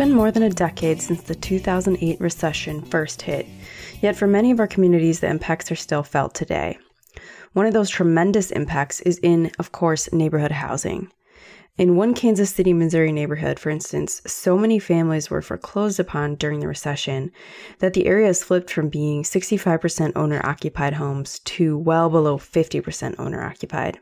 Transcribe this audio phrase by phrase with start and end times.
[0.00, 3.46] been more than a decade since the 2008 recession first hit,
[4.00, 6.78] yet for many of our communities, the impacts are still felt today.
[7.52, 11.12] One of those tremendous impacts is in, of course, neighborhood housing.
[11.76, 16.60] In one Kansas City, Missouri neighborhood, for instance, so many families were foreclosed upon during
[16.60, 17.30] the recession
[17.80, 23.16] that the area has flipped from being 65% owner occupied homes to well below 50%
[23.18, 23.98] owner occupied.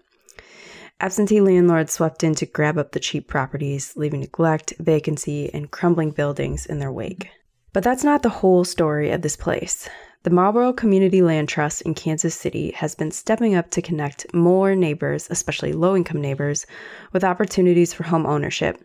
[1.00, 6.10] Absentee landlords swept in to grab up the cheap properties, leaving neglect, vacancy, and crumbling
[6.10, 7.28] buildings in their wake.
[7.72, 9.88] But that's not the whole story of this place.
[10.24, 14.74] The Marlborough Community Land Trust in Kansas City has been stepping up to connect more
[14.74, 16.66] neighbors, especially low income neighbors,
[17.12, 18.82] with opportunities for home ownership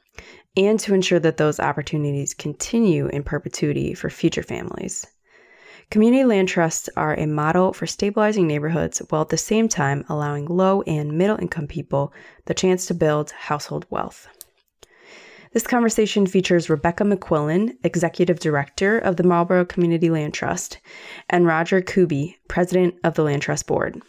[0.55, 5.07] and to ensure that those opportunities continue in perpetuity for future families.
[5.93, 10.47] Community land trusts are a model for stabilizing neighborhoods while at the same time allowing
[10.47, 12.11] low and middle income people
[12.45, 14.27] the chance to build household wealth.
[15.51, 20.79] This conversation features Rebecca McQuillen, Executive Director of the Marlborough Community Land Trust,
[21.29, 24.01] and Rodger Kube, President of the Land Trust Board.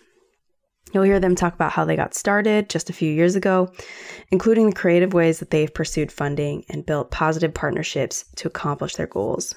[0.94, 3.70] You'll hear them talk about how they got started just a few years ago,
[4.30, 9.06] including the creative ways that they've pursued funding and built positive partnerships to accomplish their
[9.06, 9.54] goals.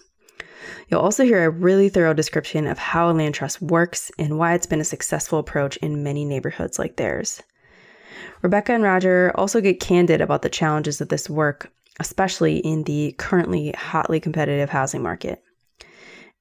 [0.89, 4.53] You'll also hear a really thorough description of how a land trust works and why
[4.53, 7.41] it's been a successful approach in many neighborhoods like theirs.
[8.41, 13.15] Rebecca and Rodger also get candid about the challenges of this work, especially in the
[13.17, 15.43] currently hotly competitive housing market.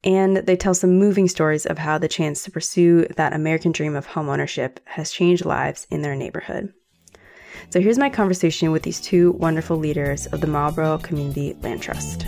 [0.05, 3.97] And they tell some moving stories of how the chance to pursue that American dream
[3.97, 6.73] of homeownership has changed lives in their neighborhood.
[7.71, 12.27] So here's my conversation with these two wonderful leaders of the Marlborough Community Land Trust.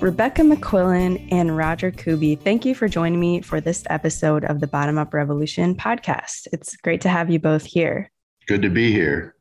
[0.00, 4.66] Rebecca McQuillen and Rodger Kube, thank you for joining me for this episode of the
[4.66, 6.46] Bottom Up Revolution podcast.
[6.54, 8.10] It's great to have you both here.
[8.46, 9.34] Good to be here.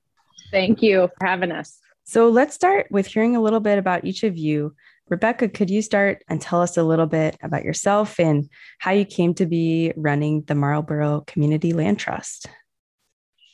[0.51, 1.79] Thank you for having us.
[2.03, 4.75] So let's start with hearing a little bit about each of you.
[5.07, 9.05] Rebecca, could you start and tell us a little bit about yourself and how you
[9.05, 12.47] came to be running the Marlborough Community Land Trust?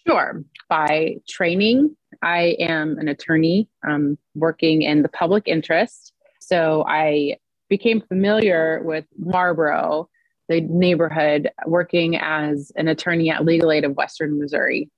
[0.08, 0.44] Sure.
[0.70, 6.14] By training, I am an attorney um, working in the public interest
[6.46, 7.38] so I
[7.70, 10.08] became familiar with Marlborough,
[10.48, 14.92] the neighborhood, working as an attorney at Legal Aid of Western Missouri,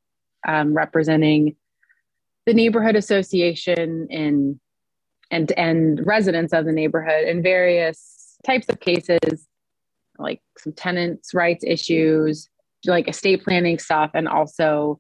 [0.46, 1.56] um, representing
[2.46, 4.60] the neighborhood association in
[5.32, 9.48] and and residents of the neighborhood in various types of cases,
[10.20, 12.50] like some tenants' rights issues,
[12.86, 15.00] like estate planning stuff, and also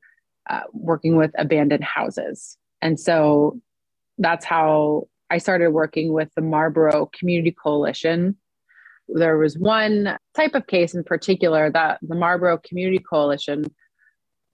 [0.49, 2.57] uh, working with abandoned houses.
[2.81, 3.59] And so
[4.17, 8.38] that's how I started working with the Marlborough Community Coalition.
[9.09, 13.65] There was one type of case in particular that the Marlborough Community Coalition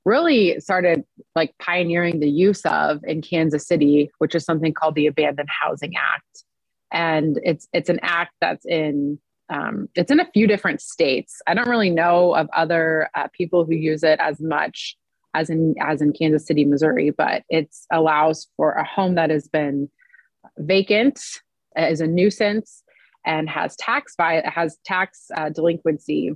[0.05, 1.03] really started
[1.35, 5.93] like pioneering the use of in Kansas City, which is something called the Abandoned Housing
[5.95, 6.43] Act.
[6.91, 9.19] And it's it's an act that's in
[9.49, 11.41] um, it's in a few different states.
[11.47, 14.97] I don't really know of other uh, people who use it as much
[15.33, 19.47] as in as in Kansas City, Missouri, but it allows for a home that has
[19.47, 19.89] been
[20.57, 21.19] vacant,
[21.75, 22.83] is a nuisance,
[23.25, 26.31] and has tax has tax uh, delinquency.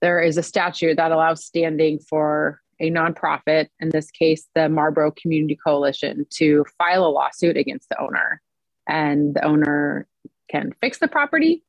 [0.00, 5.12] There is a statute that allows standing for a nonprofit, in this case, the Marlborough
[5.12, 8.42] Community Coalition, to file a lawsuit against the owner.
[8.88, 10.08] And the owner
[10.50, 11.62] can fix the property,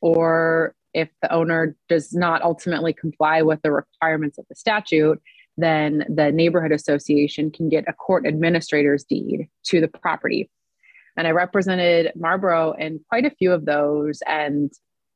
[0.00, 5.20] or if the owner does not ultimately comply with the requirements of the statute,
[5.56, 10.48] then the neighborhood association can get a court administrator's deed to the property.
[11.20, 14.22] And I represented Marlborough in quite a few of those.
[14.26, 14.72] And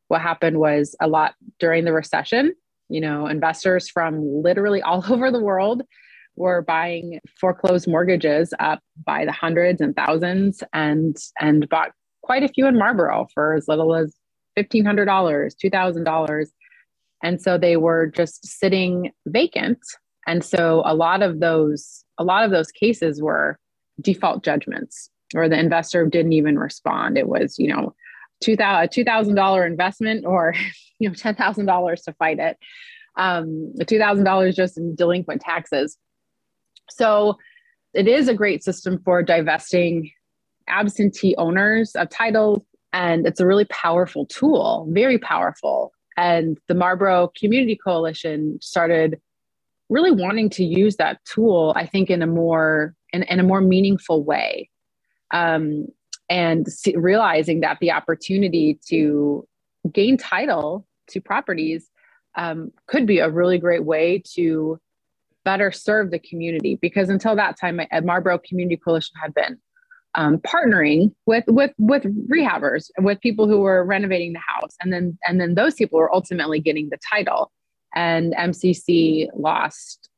[0.09, 2.55] what happened was a lot during the recession,
[2.91, 5.81] you know, investors from literally all over the world
[6.37, 11.93] were buying foreclosed mortgages up by the hundreds and thousands and and bought
[12.23, 14.15] quite a few in Marlborough for as little as
[14.59, 16.47] $1500 $2000
[17.23, 19.79] and so they were just sitting vacant.
[20.27, 23.59] And so a lot of those a lot of those cases were
[24.03, 27.19] default judgments or the investor didn't even respond.
[27.19, 27.95] It was, you know,
[28.41, 28.57] two
[29.05, 30.55] thousand dollar investment or
[30.99, 32.57] you know ten thousand dollars to fight it.
[33.17, 35.99] Um, two thousand dollars just in delinquent taxes.
[36.91, 37.37] So
[37.95, 40.11] it is a great system for divesting
[40.69, 45.93] absentee owners of titles, and it's a really powerful tool, very powerful.
[46.17, 49.21] And the Marlborough Community Coalition started
[49.89, 53.61] really wanting to use that tool, I think, in a more in, in a more
[53.61, 54.71] meaningful way
[55.33, 55.87] um,
[56.29, 59.47] and realizing that the opportunity to
[59.93, 61.91] gain title to properties
[62.37, 64.79] um, could be a really great way to
[65.45, 66.79] better serve the community.
[66.81, 69.59] Because until that time at Marlborough Community Coalition had been
[70.15, 74.77] um, partnering with with with rehabbers with people who were renovating the house.
[74.81, 77.53] And then and then those people were ultimately getting the title.
[77.95, 80.09] And MCC lost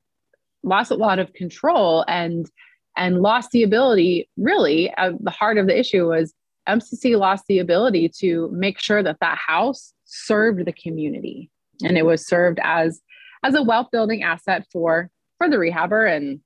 [0.63, 2.05] lost a lot of control.
[2.09, 2.51] And
[2.97, 6.35] and lost the ability really uh, the heart of the issue was
[6.69, 11.51] MCC lost the ability to make sure that that house served the community.
[11.85, 13.01] And it was served as
[13.45, 16.11] as a wealth building asset for for the rehabber.
[16.11, 16.41] And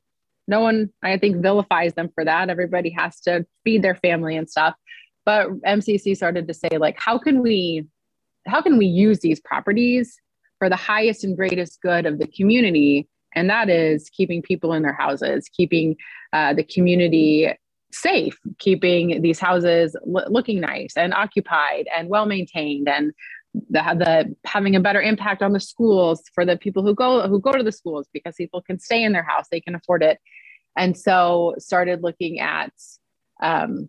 [0.49, 2.51] no one i think vilifies them for that.
[2.51, 4.75] Everybody has to feed their family and stuff.
[5.25, 7.87] But mcc started to say like how can we
[8.47, 10.17] how can we use these properties
[10.59, 14.83] for the highest and greatest good of the community and that is keeping people in
[14.83, 15.97] their houses keeping
[16.33, 17.49] uh, the community
[17.93, 23.13] safe keeping these houses l- looking nice and occupied and well maintained and
[23.53, 27.41] the, the having a better impact on the schools for the people who go who
[27.41, 30.19] go to the schools because people can stay in their house they can afford it.
[30.77, 32.73] And so started looking at
[33.43, 33.89] um,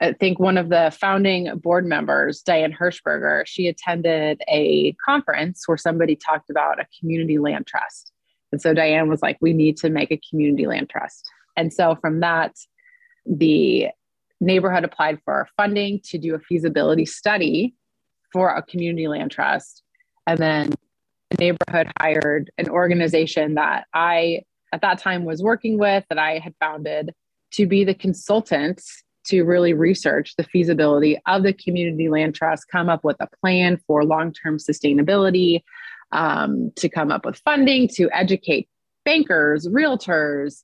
[0.00, 5.78] i think one of the founding board members diane hirschberger she attended a conference where
[5.78, 8.12] somebody talked about a community land trust
[8.52, 11.96] and so diane was like we need to make a community land trust and so
[12.00, 12.54] from that
[13.26, 13.88] the
[14.40, 17.74] neighborhood applied for funding to do a feasibility study
[18.32, 19.82] for a community land trust.
[20.26, 20.74] And then
[21.30, 24.42] the neighborhood hired an organization that I,
[24.72, 27.14] at that time, was working with, that I had founded
[27.52, 32.88] to be the consultants to really research the feasibility of the community land trust, come
[32.88, 35.62] up with a plan for long term sustainability,
[36.12, 38.68] um, to come up with funding, to educate
[39.04, 40.62] bankers, realtors,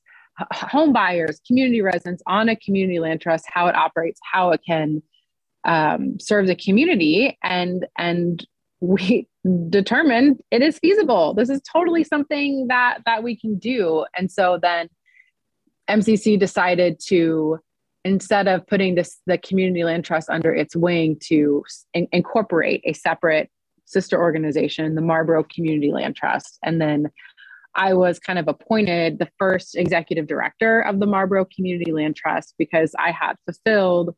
[0.53, 5.03] home buyers, community residents on a community land trust, how it operates, how it can
[5.65, 7.39] um, serve the community.
[7.43, 8.45] And and
[8.81, 9.29] we
[9.71, 11.35] determined it is feasible.
[11.35, 14.07] This is totally something that that we can do.
[14.17, 14.89] And so then
[15.91, 17.59] mcc decided to
[18.07, 21.63] instead of putting this the community land trust under its wing to
[21.93, 23.51] in, incorporate a separate
[23.85, 27.07] sister organization the marlborough community land trust and then
[27.75, 32.55] i was kind of appointed the first executive director of the marlborough community land trust
[32.59, 34.15] because i had fulfilled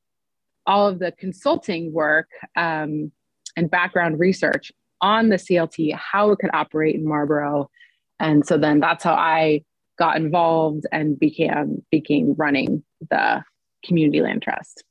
[0.67, 3.11] all of the consulting work um,
[3.57, 7.71] and background research on the CLT, how it could operate in Marlborough.
[8.19, 9.63] And so then that's how I
[9.99, 13.43] got involved and became became running the
[13.85, 14.85] community land trust.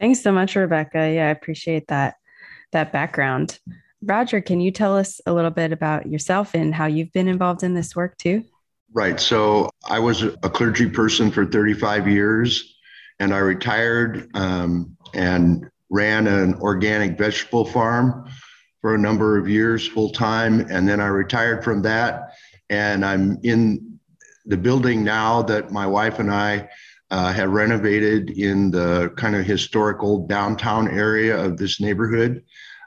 [0.00, 1.10] Thanks so much, Rebecca.
[1.12, 2.16] Yeah, I appreciate that
[2.72, 3.58] that background.
[4.02, 7.62] Rodger, can you tell us a little bit about yourself and how you've been involved
[7.62, 8.44] in this work too?
[8.92, 9.20] Right.
[9.20, 12.76] So I was a clergy person for 35 years
[13.20, 18.28] and I retired um, and ran an organic vegetable farm
[18.80, 20.60] for a number of years full time.
[20.68, 22.32] And then I retired from that.
[22.68, 23.98] And I'm in
[24.44, 26.68] the building now that my wife and I
[27.10, 32.42] uh, have renovated in the kind of historical downtown area of this neighborhood.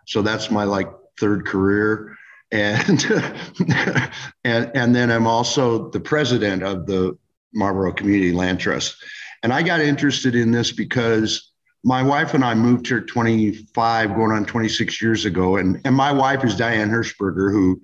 [0.06, 2.16] So that's my like third career.
[2.52, 3.04] And,
[4.44, 7.18] and, and then I'm also the president of the
[7.54, 8.98] Marlborough Community Land Trust.
[9.44, 11.52] And I got interested in this because
[11.84, 15.58] my wife and I moved here 25, going on 26 years ago.
[15.58, 17.82] And, and my wife is Diane Hirschberger, who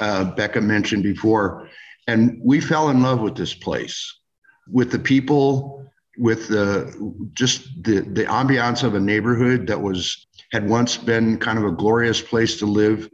[0.00, 1.68] uh, Becca mentioned before.
[2.06, 4.20] And we fell in love with this place,
[4.66, 5.86] with the people,
[6.18, 11.58] with the just the, the ambiance of a neighborhood that was had once been kind
[11.58, 13.10] of a glorious place to live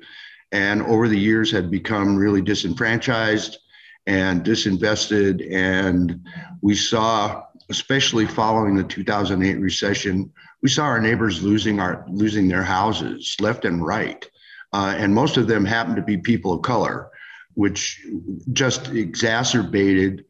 [0.52, 3.58] and over the years had become really disenfranchised
[4.06, 5.46] and disinvested.
[5.52, 6.26] And
[6.62, 12.62] we saw especially following the 2008 recession, we saw our neighbors losing our losing their
[12.62, 14.28] houses left and right,
[14.72, 17.10] uh, and most of them happened to be people of color,
[17.54, 18.04] which
[18.52, 20.24] just exacerbated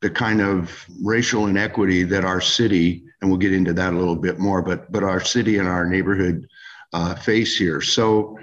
[0.00, 4.16] the kind of racial inequity that our city, and we'll get into that a little
[4.16, 6.48] bit more, but but our city and our neighborhood
[6.92, 7.80] uh, face here.
[7.80, 8.38] So,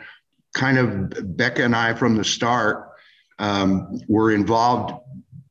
[0.55, 2.89] kind of Becca and I from the start
[3.39, 4.93] um, were involved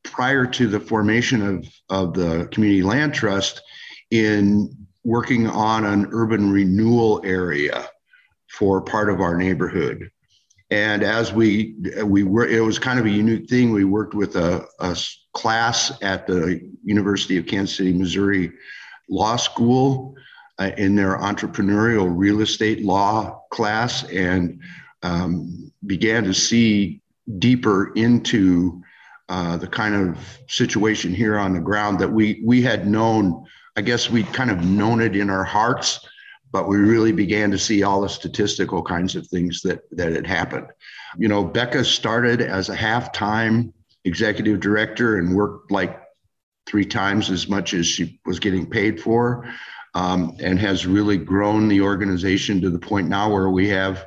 [0.02, 3.62] prior to the formation of, of the community land trust
[4.10, 4.74] in
[5.04, 7.88] working on an urban renewal area
[8.48, 10.10] for part of our neighborhood.
[10.70, 13.72] And as we we were, it was kind of a unique thing.
[13.72, 14.96] We worked with a, a
[15.32, 18.52] class at the University of Kansas City, Missouri
[19.08, 20.16] Law School
[20.58, 24.60] uh, in their entrepreneurial real estate law class, and
[25.02, 27.00] um, began to see
[27.38, 28.82] deeper into
[29.28, 33.44] uh, the kind of situation here on the ground that we we had known.
[33.76, 36.00] I guess we'd kind of known it in our hearts,
[36.50, 40.26] but we really began to see all the statistical kinds of things that that had
[40.26, 40.68] happened.
[41.18, 46.00] You know, Becca started as a half-time executive director and worked like
[46.66, 49.52] three times as much as she was getting paid for,
[49.96, 54.06] um, and has really grown the organization to the point now where we have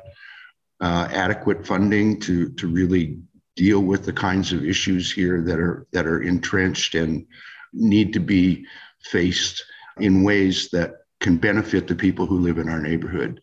[0.80, 3.18] uh, adequate funding to to really
[3.56, 7.26] deal with the kinds of issues here that are that are entrenched and
[7.72, 8.64] need to be
[9.02, 9.64] faced
[9.98, 13.42] in ways that can benefit the people who live in our neighborhood.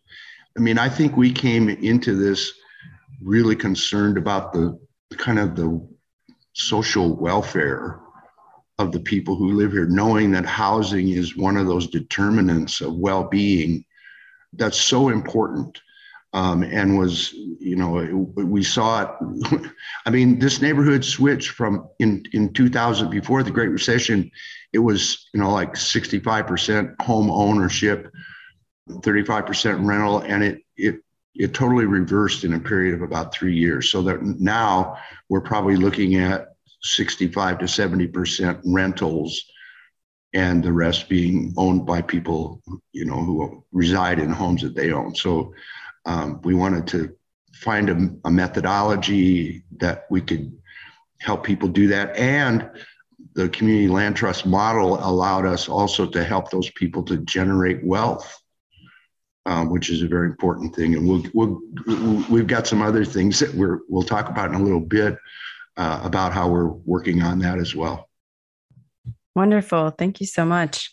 [0.57, 2.53] I mean, I think we came into this
[3.21, 4.79] really concerned about the
[5.17, 5.85] kind of the
[6.53, 7.99] social welfare
[8.79, 12.96] of the people who live here, knowing that housing is one of those determinants of
[12.96, 13.84] well being
[14.53, 15.81] that's so important.
[16.34, 17.93] Um, and was, you know,
[18.36, 19.72] we saw it.
[20.05, 24.29] I mean, this neighborhood switched from in, in 2000, before the Great Recession,
[24.74, 28.12] it was, you know, like 65% home ownership,
[28.89, 30.96] 35% rental, and it, it,
[31.34, 33.89] it totally reversed in a period of about three years.
[33.89, 34.98] So that now
[35.29, 36.56] we're probably looking at
[36.88, 39.46] 65 to 70% rentals
[40.34, 44.91] and the rest being owned by people you know who reside in homes that they
[44.91, 45.15] own.
[45.15, 45.53] So
[46.06, 47.15] um, we wanted to
[47.53, 50.51] find a, a, methodology that we could
[51.20, 52.15] help people do that.
[52.15, 52.70] And
[53.34, 58.41] the community land trust model allowed us also to help those people to generate wealth
[59.48, 60.94] um, which is a very important thing.
[60.94, 61.62] And we'll, we'll,
[62.29, 65.17] we've got some other things that we're, we'll talk about in a little bit
[65.77, 68.10] uh, about how we're working on that as well.
[69.36, 69.91] Wonderful.
[69.91, 70.91] Thank you so much.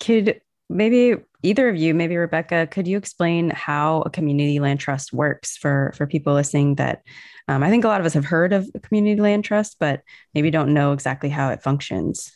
[0.00, 0.40] Could
[0.70, 5.56] maybe either of you, maybe Rebecca, could you explain how a community land trust works
[5.56, 7.02] for, for people listening that
[7.46, 10.00] um, I think a lot of us have heard of a community land trust, but
[10.34, 12.32] maybe don't know exactly how it functions?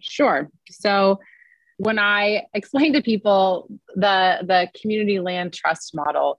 [0.00, 0.48] Sure.
[0.70, 1.18] So
[1.78, 6.38] when I explain to people the, the community land trust model,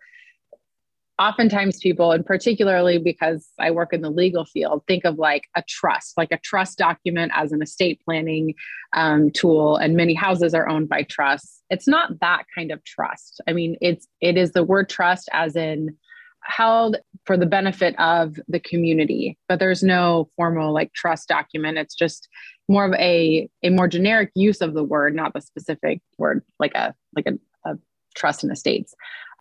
[1.20, 5.64] oftentimes people and particularly because i work in the legal field think of like a
[5.68, 8.54] trust like a trust document as an estate planning
[8.94, 11.62] um, tool and many houses are owned by trusts.
[11.70, 13.42] It's not that kind of trust.
[13.48, 15.96] I mean it's it is the word trust as in
[16.42, 21.78] held for the benefit of the community but there's no formal like trust document.
[21.78, 22.28] It's just
[22.68, 26.74] more of a a more generic use of the word not the specific word like
[26.76, 27.78] a like a, a
[28.16, 28.96] trust in estates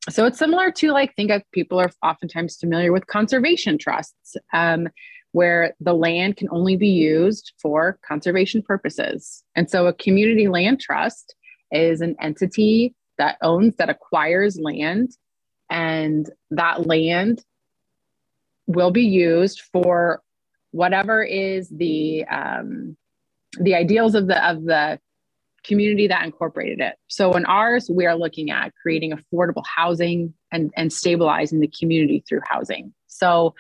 [0.09, 4.89] so it's similar to like think of people are oftentimes familiar with conservation trusts um,
[5.33, 9.45] where the land can only be used for conservation purposes.
[9.55, 11.35] And so a community land trust
[11.71, 15.11] is an entity that owns that acquires land
[15.69, 17.45] and that land
[18.67, 20.23] will be used for
[20.71, 22.97] whatever is the um,
[23.61, 24.99] the ideals of the of the
[25.65, 26.97] community that incorporated it.
[27.09, 32.25] So in ours, we are looking at creating affordable housing and, and stabilizing the community
[32.29, 32.95] through housing.
[33.07, 33.55] So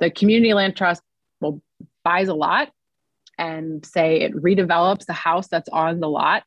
[0.00, 1.02] the community land trust
[1.40, 1.62] will
[2.04, 2.70] buys a lot
[3.38, 6.44] and say it redevelops the house that's on the lot.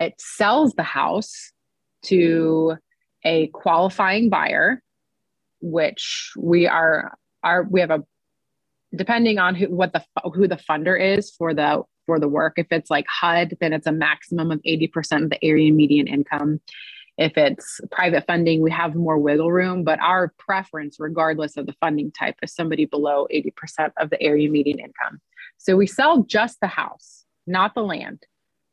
[0.00, 1.52] It sells the house
[2.06, 2.76] to
[3.24, 4.82] a qualifying buyer,
[5.60, 8.04] which we are are we have a
[8.94, 10.02] depending on who what the
[10.34, 12.54] who the funder is for the for the work.
[12.56, 16.58] If it's like HUD, then it's a maximum of 80% of the area median income.
[17.18, 21.74] If it's private funding, we have more wiggle room, but our preference, regardless of the
[21.80, 25.20] funding type, is somebody below 80% of the area median income.
[25.58, 28.22] So we sell just the house, not the land.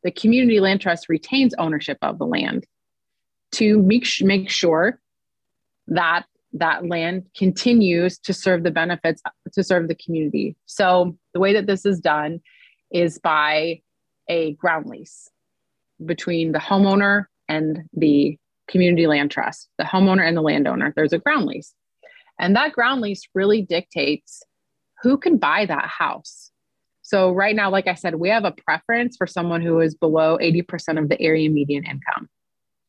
[0.03, 2.65] The community land trust retains ownership of the land
[3.53, 5.01] to make, make sure
[5.87, 9.21] that that land continues to serve the benefits
[9.53, 10.55] to serve the community.
[10.65, 12.39] So the way that this is done
[12.91, 13.81] is by
[14.29, 15.29] a ground lease
[16.03, 20.93] between the homeowner and the community land trust, the homeowner and the landowner.
[20.95, 21.73] There's a ground lease.
[22.39, 24.41] And that ground lease really dictates
[25.01, 26.51] who can buy that house.
[27.01, 30.39] So, right now, like I said, we have a preference for someone who is below
[30.41, 32.27] 80% of the area median income.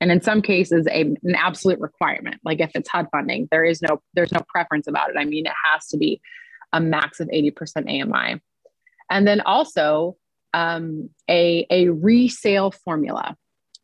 [0.00, 2.36] And in some cases, a, an absolute requirement.
[2.44, 5.16] Like if it's HUD funding, there is no there's no preference about it.
[5.18, 6.20] I mean, it has to be
[6.72, 7.52] a max of 80%
[7.88, 8.40] AMI
[9.10, 10.16] and then also
[10.52, 13.36] um, a, a resale formula.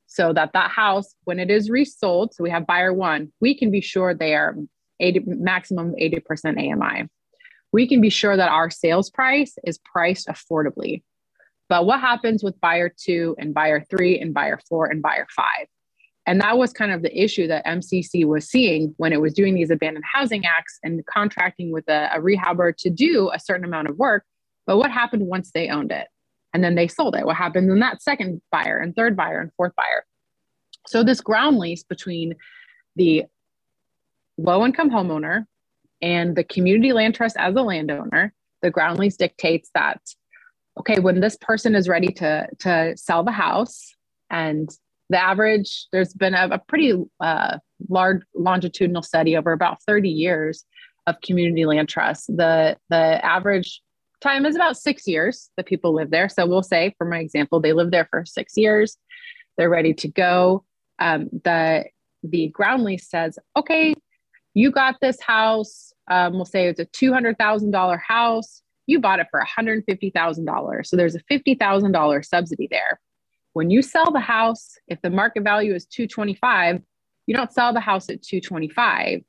[0.06, 3.70] So that that house when it is resold so we have buyer one we can
[3.70, 4.54] be sure they are
[5.00, 7.08] 80 maximum 80% ami
[7.72, 11.02] we can be sure that our sales price is priced affordably.
[11.68, 15.66] But what happens with buyer two and buyer three and buyer four and buyer five
[16.26, 19.54] and that was kind of the issue that mcc was seeing when it was doing
[19.54, 23.88] these abandoned housing acts and contracting with a, a rehabber to do a certain amount
[23.88, 24.24] of work
[24.66, 26.08] but what happened once they owned it?
[26.54, 27.24] And then they sold it?
[27.24, 30.04] What happened in that second buyer and third buyer and fourth buyer?
[30.86, 32.34] So, this ground lease between
[32.96, 33.24] the
[34.36, 35.46] low income homeowner
[36.00, 40.00] and the community land trust as a landowner the ground lease dictates that
[40.78, 43.94] okay, when this person is ready to to sell the house,
[44.30, 44.68] and
[45.12, 50.64] the average, there's been a, a pretty uh, large longitudinal study over about 30 years
[51.06, 52.26] of community land trusts.
[52.26, 53.82] The the average
[54.20, 56.28] time is about six years that people live there.
[56.28, 58.96] So we'll say, for my example, they live there for six years.
[59.58, 60.64] They're ready to go.
[60.98, 61.84] Um, the
[62.22, 63.94] the ground lease says, okay,
[64.54, 65.92] you got this house.
[66.10, 68.62] Um, we'll say it's a two hundred thousand dollar house.
[68.86, 70.88] You bought it for one hundred fifty thousand dollars.
[70.88, 72.98] So there's a fifty thousand dollar subsidy there.
[73.52, 76.80] When you sell the house, if the market value is two twenty five,
[77.26, 79.20] you don't sell the house at two twenty five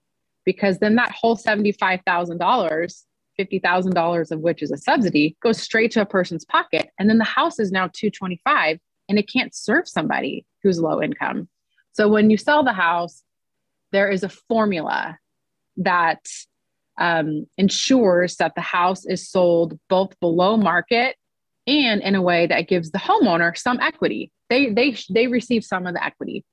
[0.46, 3.06] because then that whole seventy five thousand dollars
[3.40, 7.24] $50,000 of which is a subsidy goes straight to a person's pocket and then the
[7.24, 8.78] house is now 225
[9.10, 11.50] and it can't serve somebody who's low income.
[11.94, 13.24] So when you sell the house
[13.92, 15.18] there is a formula
[15.78, 16.26] that
[17.00, 21.16] um, ensures that the house is sold both below market
[21.68, 24.32] and in a way that gives the homeowner some equity.
[24.50, 26.46] They they they receive some of the equity.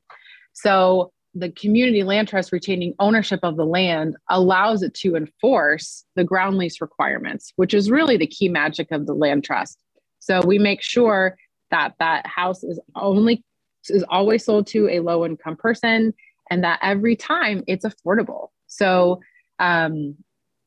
[0.52, 6.24] So the community land trust retaining ownership of the land allows it to enforce the
[6.24, 9.78] ground lease requirements, which is really the key magic of the land trust.
[10.18, 11.36] So we make sure
[11.70, 13.44] that that house is only
[13.88, 16.12] is always sold to a low income person
[16.50, 18.48] and that every time it's affordable.
[18.66, 19.20] So
[19.58, 20.16] um,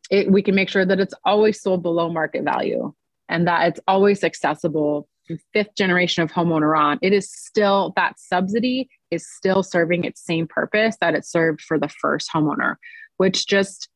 [0.09, 2.93] it, we can make sure that it's always sold below market value
[3.29, 5.07] and that it's always accessible
[5.53, 6.99] fifth generation of homeowner on.
[7.01, 11.79] It is still that subsidy is still serving its same purpose that it served for
[11.79, 12.75] the first homeowner,
[13.17, 13.89] which just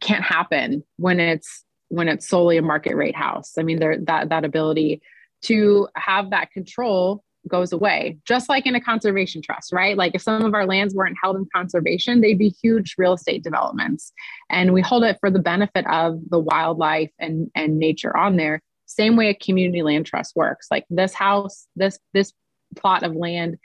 [0.00, 3.52] can't happen when it's when it's solely a market rate house.
[3.58, 5.02] I mean, there that that ability
[5.42, 9.96] to have that control goes away, just like in a conservation trust, right?
[9.96, 13.42] Like if some of our lands weren't held in conservation, they'd be huge real estate
[13.42, 14.12] developments.
[14.48, 18.60] And we hold it for the benefit of the wildlife and, and nature on there.
[18.94, 20.68] Same way a community land trust works.
[20.70, 22.32] Like this house, this this
[22.76, 23.58] plot of land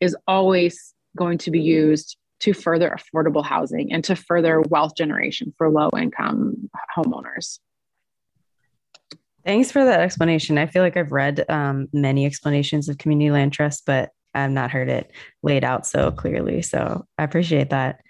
[0.00, 5.54] is always going to be used to further affordable housing and to further wealth generation
[5.56, 7.58] for low income homeowners.
[9.44, 10.58] Thanks for that explanation.
[10.58, 14.70] I feel like I've read um, many explanations of community land trust, but I've not
[14.70, 16.62] heard it laid out so clearly.
[16.62, 18.00] So I appreciate that.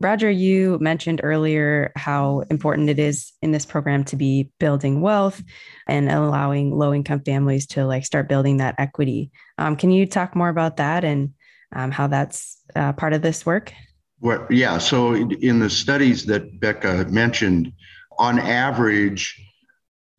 [0.00, 5.42] Rodger, you mentioned earlier how important it is in this program to be building wealth
[5.86, 9.30] and allowing low income families to like start building that equity.
[9.56, 11.32] Um, can you talk more about that and
[11.74, 13.72] um, how that's uh, part of this work?
[14.20, 14.78] Well, yeah.
[14.78, 17.72] So in the studies that Becca mentioned,
[18.18, 19.40] on average,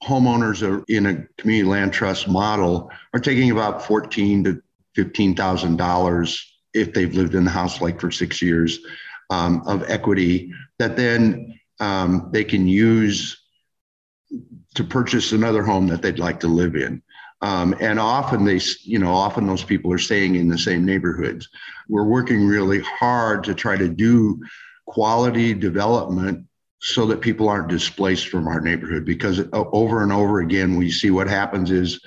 [0.04, 4.62] homeowners are in a community land trust model are taking about fourteen to
[4.94, 8.80] fifteen thousand dollars if they've lived in the house like for six years
[9.30, 13.42] um, of equity that then um, they can use
[14.76, 17.02] to purchase another home that they'd like to live in.
[17.42, 21.50] Um, and often they, you know, often those people are staying in the same neighborhoods.
[21.90, 24.42] We're working really hard to try to do
[24.88, 26.48] quality development
[26.80, 30.92] so that people aren't displaced from our neighborhood because uh, over and over again we
[30.92, 32.00] see what happens is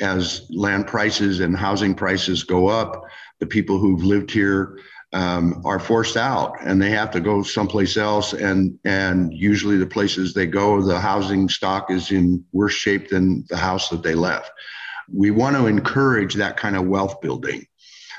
[0.00, 3.04] as land prices and housing prices go up
[3.40, 4.78] the people who've lived here
[5.12, 8.32] um, are forced out and they have to go someplace else.
[8.32, 13.44] And and usually the places they go the housing stock is in worse shape than
[13.48, 14.50] the house that they left.
[15.10, 17.66] We want to encourage that kind of wealth building.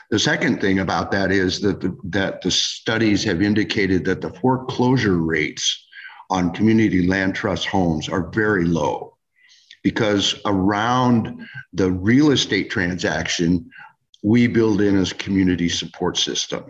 [0.10, 4.34] The second thing about that is that the, that the studies have indicated that the
[4.34, 5.86] foreclosure rates
[6.32, 9.16] on community land trust homes are very low
[9.84, 13.70] because around the real estate transaction
[14.24, 16.66] we build in a community support system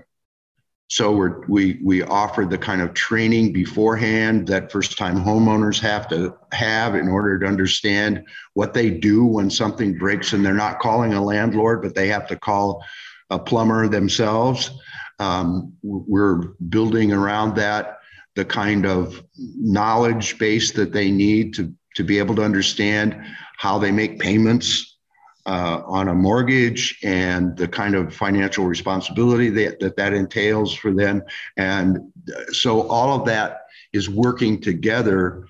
[0.89, 6.07] so we're, we we offer the kind of training beforehand that first time homeowners have
[6.09, 8.25] to have in order to understand
[8.55, 12.27] what they do when something breaks and they're not calling a landlord, but they have
[12.27, 12.83] to call
[13.29, 14.71] a plumber themselves.
[15.19, 16.37] Um, we're
[16.69, 17.99] building around that
[18.35, 23.15] the kind of knowledge base that they need to to be able to understand
[23.57, 24.88] how they make payments
[25.45, 30.93] uh, on a mortgage and the kind of financial responsibility that, that that entails for
[30.93, 31.21] them.
[31.57, 32.11] And
[32.51, 33.61] so all of that
[33.93, 35.47] is working together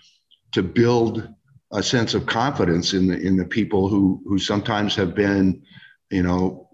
[0.53, 1.27] to build
[1.71, 5.61] a sense of confidence in the in the people who who sometimes have been
[6.09, 6.67] you know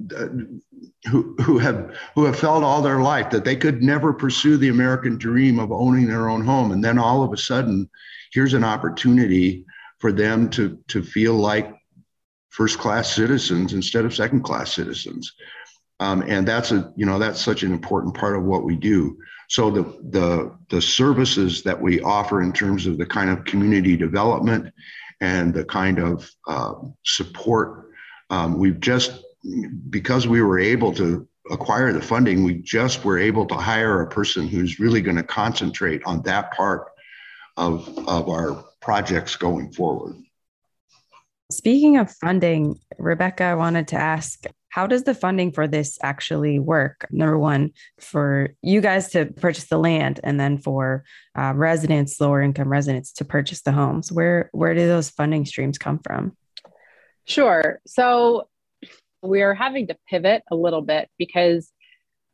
[1.10, 4.70] who who have who have felt all their life that they could never pursue the
[4.70, 7.90] american dream of owning their own home and then all of a sudden
[8.32, 9.66] here's an opportunity
[10.00, 11.74] for them to to feel like
[12.56, 15.34] first class citizens instead of second class citizens.
[16.00, 19.18] Um, and that's a you know that's such an important part of what we do.
[19.50, 23.96] So the the the services that we offer in terms of the kind of community
[23.96, 24.74] development
[25.22, 26.74] and the kind of uh,
[27.06, 27.92] support
[28.30, 29.24] um, we've just
[29.90, 34.10] because we were able to acquire the funding, we just were able to hire a
[34.10, 36.88] person who's really going to concentrate on that part
[37.58, 40.16] of of our projects going forward.
[41.52, 46.60] Speaking of funding, Rebecca, I wanted to ask how does the funding for this actually
[46.60, 47.08] work?
[47.10, 51.06] Number one, for you guys to purchase the land, and then for
[51.38, 54.12] uh, residents, lower income residents, to purchase the homes.
[54.12, 56.36] Where where do those funding streams come from?
[57.24, 57.80] Sure.
[57.88, 58.50] So
[59.22, 61.72] we are having to pivot a little bit because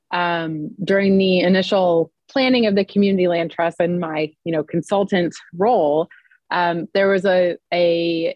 [0.10, 5.36] um, during the initial planning of the community land trust and my you know consultant
[5.54, 6.08] role,
[6.50, 8.36] um, there was a a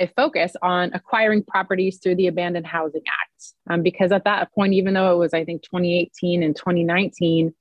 [0.00, 3.52] a focus on acquiring properties through the Abandoned Housing Act.
[3.70, 7.54] Um, because at that point, even though it was, I think, 2018 and 2019,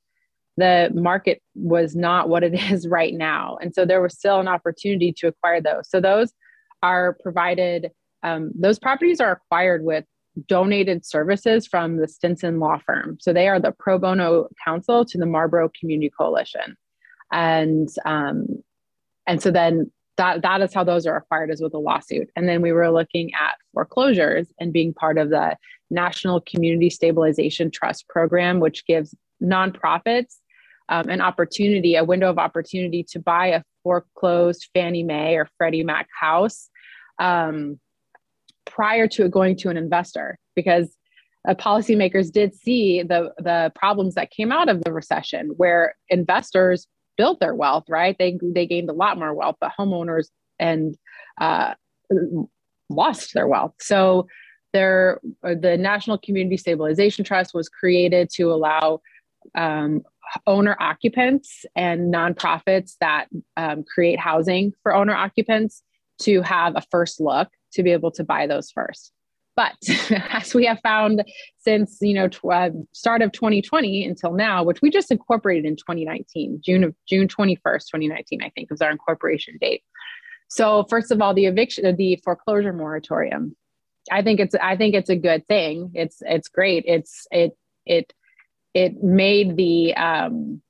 [0.57, 3.57] the market was not what it is right now.
[3.61, 5.89] And so there was still an opportunity to acquire those.
[5.89, 6.33] So those
[6.81, 7.91] are provided,
[8.23, 10.05] um, those properties are acquired with
[10.47, 13.17] donated services from the Stinson Law Firm.
[13.21, 16.75] So they are the pro bono counsel to the Marlborough Community Coalition.
[17.31, 18.47] And um,
[19.25, 22.29] and so then that that is how those are acquired is with a lawsuit.
[22.35, 25.57] And then we were looking at foreclosures and being part of the
[25.89, 30.37] national community stabilization trust program which gives nonprofits
[30.89, 35.83] um, an opportunity a window of opportunity to buy a foreclosed fannie mae or freddie
[35.83, 36.69] mac house
[37.19, 37.79] um,
[38.65, 40.37] prior to it going to an investor.
[40.55, 40.95] Because
[41.47, 46.87] uh, policymakers did see the the problems that came out of the recession where investors
[47.17, 48.15] built their wealth, right?
[48.17, 50.27] They they gained a lot more wealth, but homeowners
[50.59, 50.95] and
[51.39, 51.73] uh,
[52.89, 53.73] lost their wealth.
[53.79, 54.27] So
[54.73, 59.01] there, the National Community Stabilization Trust was created to allow
[59.55, 60.01] um,
[60.47, 65.83] owner occupants and nonprofits that um, create housing for owner occupants
[66.21, 69.11] to have a first look to be able to buy those first.
[69.55, 69.75] But
[70.29, 71.23] as we have found
[71.59, 76.61] since you know uh, start of 2020 until now, which we just incorporated in 2019,
[76.63, 79.83] June of June 21st, 2019, I think was our incorporation date.
[80.49, 83.55] So first of all, the eviction, the foreclosure moratorium.
[84.11, 85.91] I think it's I think it's a good thing.
[85.93, 86.83] It's it's great.
[86.85, 88.13] It's it it
[88.73, 90.61] it made the um,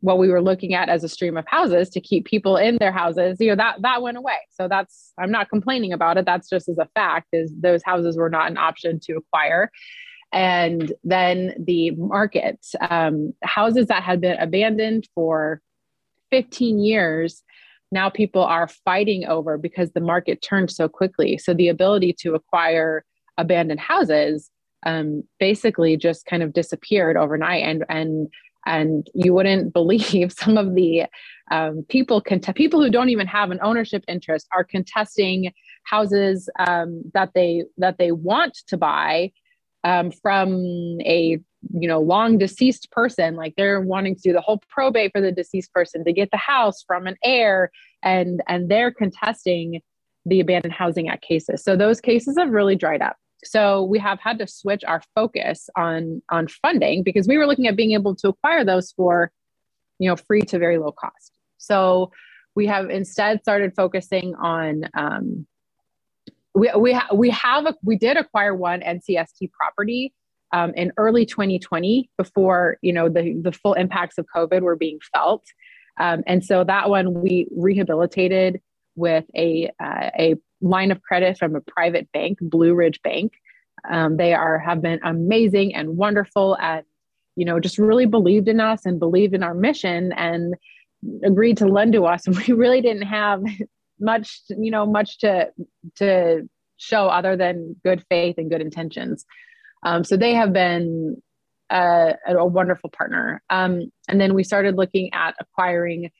[0.00, 2.92] what we were looking at as a stream of houses to keep people in their
[2.92, 4.38] houses you know that that went away.
[4.50, 6.24] So that's i'm not complaining about it.
[6.24, 9.70] That's just as a fact is those houses were not an option to acquire.
[10.30, 12.58] And then the market
[12.90, 15.62] um, houses that had been abandoned for
[16.30, 17.42] 15 years
[17.90, 21.38] now people are fighting over because the market turned so quickly.
[21.38, 23.04] So the ability to acquire
[23.38, 24.50] abandoned houses
[24.86, 27.64] um, basically just kind of disappeared overnight.
[27.64, 28.28] And and
[28.68, 31.06] and you wouldn't believe some of the
[31.50, 35.52] um, people cont- people who don't even have an ownership interest are contesting
[35.84, 39.32] houses um, that they that they want to buy
[39.82, 40.50] um, from
[41.00, 41.38] a
[41.72, 43.34] you know long deceased person.
[43.34, 46.36] Like they're wanting to do the whole probate for the deceased person to get the
[46.36, 47.70] house from an heir
[48.02, 49.80] and and they're contesting
[50.26, 51.64] the abandoned housing act cases.
[51.64, 55.68] So those cases have really dried up so we have had to switch our focus
[55.76, 59.30] on on funding because we were looking at being able to acquire those for
[59.98, 61.32] you know free to very low cost.
[61.58, 62.10] So
[62.54, 65.46] we have instead started focusing on um,
[66.54, 70.12] we we, ha- we have a, we did acquire one ncst property
[70.52, 74.98] um, in early 2020 before you know the the full impacts of covid were being
[75.14, 75.44] felt.
[76.00, 78.60] Um, and so that one we rehabilitated
[78.96, 83.34] with a uh, a line of credit from a private bank, Blue Ridge Bank.
[83.88, 86.84] Um, they are have been amazing and wonderful and
[87.36, 90.54] you know just really believed in us and believed in our mission and
[91.24, 92.26] agreed to lend to us.
[92.26, 93.42] And we really didn't have
[94.00, 95.50] much you know much to
[95.96, 99.24] to show other than good faith and good intentions.
[99.84, 101.20] Um, so they have been
[101.70, 103.42] a, a wonderful partner.
[103.50, 106.10] Um, and then we started looking at acquiring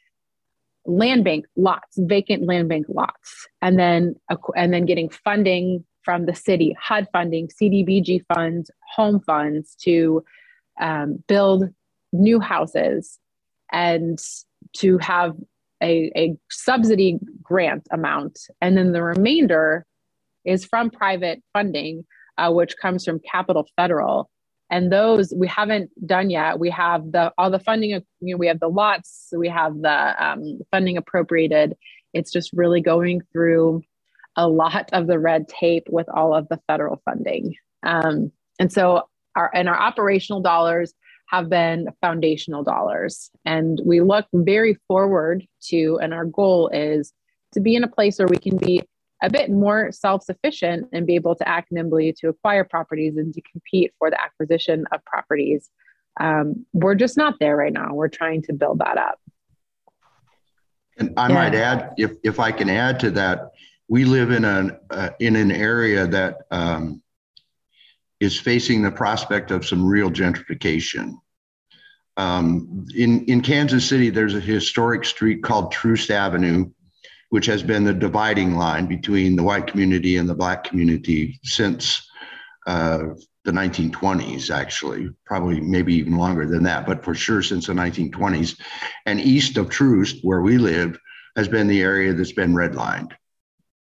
[0.88, 4.14] land bank lots, vacant land bank lots, and then
[4.57, 10.24] and then getting funding from the city, HUD funding, CDBG funds, home funds to
[10.81, 11.64] um, build
[12.12, 13.18] new houses
[13.70, 14.18] and
[14.74, 15.35] to have
[15.83, 18.38] a, a subsidy grant amount.
[18.62, 19.85] And then the remainder
[20.46, 22.07] is from private funding,
[22.38, 24.31] uh, which comes from Capital Federal
[24.70, 26.59] and those we haven't done yet.
[26.59, 30.24] We have the all the funding you know we have the lots we have the
[30.24, 31.76] um, funding appropriated.
[32.12, 33.83] It's just really going through
[34.37, 37.54] a lot of the red tape with all of the federal funding.
[37.83, 40.92] Um, and so our and our operational dollars
[41.28, 43.31] have been foundational dollars.
[43.44, 47.12] And we look very forward to, and our goal is
[47.52, 48.83] to be in a place where we can be
[49.22, 53.35] a bit more self sufficient and be able to act nimbly to acquire properties and
[53.35, 55.70] to compete for the acquisition of properties.
[56.20, 57.94] Um, we're just not there right now.
[57.94, 59.18] We're trying to build that up.
[60.98, 61.35] And I yeah.
[61.35, 63.52] might add, if, if I can add to that,
[63.88, 67.02] we live in an uh, in an area that um,
[68.20, 71.14] is facing the prospect of some real gentrification.
[72.16, 76.68] Um, in, in Kansas City, there's a historic street called Troost Avenue,
[77.31, 82.09] which has been the dividing line between the white community and the black community since
[82.67, 83.14] uh,
[83.45, 88.61] the 1920s, actually, probably maybe even longer than that, but for sure since the 1920s.
[89.07, 90.99] And east of Troost, where we live,
[91.37, 93.12] has been the area that's been redlined,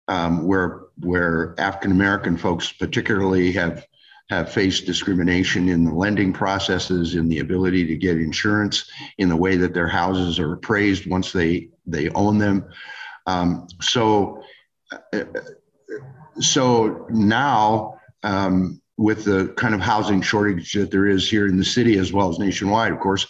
[0.07, 3.85] um, where where African American folks particularly have
[4.29, 9.35] have faced discrimination in the lending processes, in the ability to get insurance, in the
[9.35, 12.65] way that their houses are appraised once they they own them.
[13.25, 14.41] Um, so,
[14.91, 15.23] uh,
[16.39, 21.65] so now um, with the kind of housing shortage that there is here in the
[21.65, 23.27] city as well as nationwide, of course,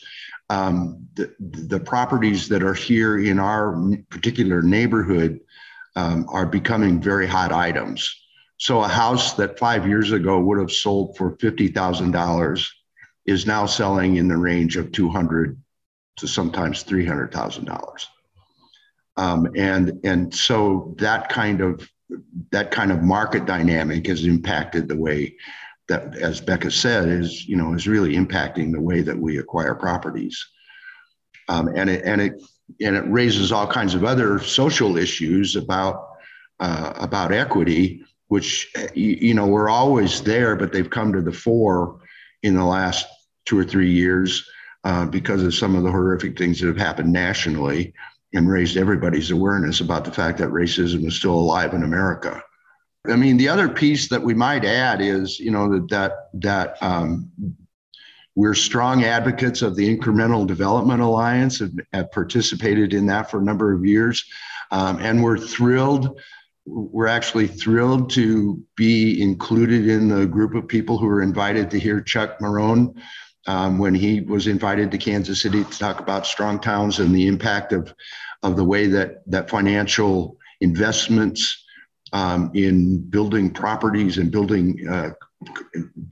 [0.50, 5.40] um, the, the properties that are here in our particular neighborhood
[5.96, 8.20] um, are becoming very hot items.
[8.58, 12.72] So a house that five years ago would have sold for fifty thousand dollars
[13.26, 15.62] is now selling in the range of two hundred
[16.18, 18.08] to sometimes three hundred thousand dollars.
[19.18, 21.88] Um, and and so that kind of
[22.52, 25.36] that kind of market dynamic has impacted the way
[25.88, 29.76] that, as Becca said, is you know is really impacting the way that we acquire
[29.76, 30.44] properties.
[31.50, 32.42] Um, and it and it
[32.82, 36.08] and it raises all kinds of other social issues about
[36.60, 42.00] uh, about equity which you know were always there, but they've come to the fore
[42.42, 43.06] in the last
[43.46, 44.50] two or three years
[44.84, 47.94] uh, because of some of the horrific things that have happened nationally
[48.34, 52.44] and raised everybody's awareness about the fact that racism is still alive in America.
[53.08, 56.78] I mean, the other piece that we might add is, you know, that that that
[56.82, 57.30] um,
[58.36, 63.44] we're strong advocates of the Incremental Development Alliance, have, have participated in that for a
[63.44, 64.26] number of years,
[64.72, 66.20] um, and we're thrilled
[66.66, 71.80] we're actually thrilled to be included in the group of people who were invited to
[71.80, 72.96] hear Chuck Marohn
[73.48, 77.28] um, when he was invited to Kansas City to talk about strong towns and the
[77.28, 77.94] impact of,
[78.42, 81.64] of the way that, that financial investments
[82.14, 85.10] um, in building properties and building uh,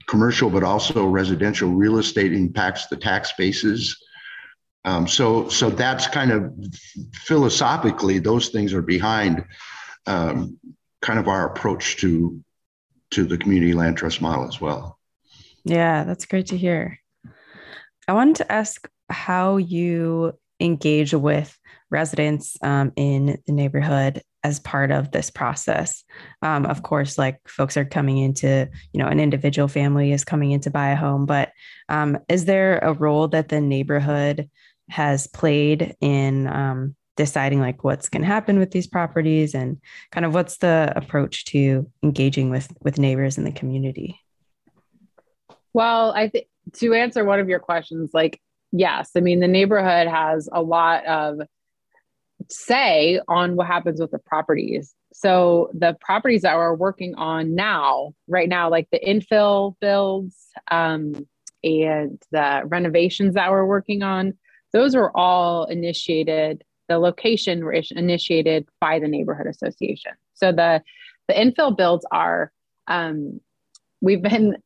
[0.06, 3.96] commercial, but also residential real estate impacts the tax bases.
[4.84, 6.52] Um, so, so that's kind of
[7.14, 9.44] philosophically, those things are behind
[10.06, 10.58] um,
[11.00, 12.42] kind of our approach to
[13.12, 14.98] to the community land trust model as well.
[15.64, 16.98] Yeah, that's great to hear.
[18.12, 21.58] I wanted to ask how you engage with
[21.90, 26.04] residents um, in the neighborhood as part of this process.
[26.42, 30.50] Um, of course, like folks are coming into, you know, an individual family is coming
[30.50, 31.52] in to buy a home, but
[31.88, 34.50] um, is there a role that the neighborhood
[34.90, 39.78] has played in um, deciding like what's going to happen with these properties and
[40.10, 44.20] kind of what's the approach to engaging with with neighbors in the community
[45.72, 48.40] well i think to answer one of your questions like
[48.72, 51.40] yes i mean the neighborhood has a lot of
[52.48, 58.12] say on what happens with the properties so the properties that we're working on now
[58.26, 61.26] right now like the infill builds um,
[61.62, 64.34] and the renovations that we're working on
[64.72, 70.12] those were all initiated the location were initiated by the neighborhood association.
[70.34, 70.82] So the
[71.28, 72.52] the infill builds are
[72.88, 73.40] um,
[74.00, 74.56] we've been